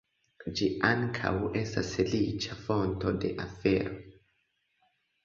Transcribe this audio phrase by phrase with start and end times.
[0.59, 4.01] Ĝi ankaŭ estas riĉa fonto de fero.